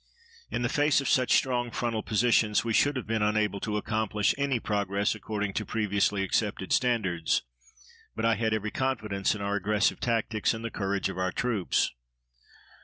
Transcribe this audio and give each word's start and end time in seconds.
In 0.49 0.63
the 0.63 0.67
face 0.67 0.99
of 0.99 1.07
such 1.07 1.29
strong 1.35 1.69
frontal 1.69 2.01
positions 2.01 2.65
we 2.65 2.73
should 2.73 2.95
have 2.95 3.05
been 3.05 3.21
unable 3.21 3.59
to 3.59 3.77
accomplish 3.77 4.33
any 4.35 4.59
progress 4.59 5.13
according 5.13 5.53
to 5.53 5.63
previously 5.63 6.23
accepted 6.23 6.73
standards, 6.73 7.43
but 8.15 8.25
I 8.25 8.33
had 8.33 8.51
every 8.51 8.71
confidence 8.71 9.35
in 9.35 9.41
our 9.41 9.53
aggressive 9.53 9.99
tactics 9.99 10.55
and 10.55 10.65
the 10.65 10.71
courage 10.71 11.07
of 11.07 11.19
our 11.19 11.31
troops. 11.31 11.91